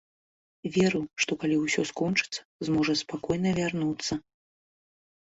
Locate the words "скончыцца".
1.89-2.41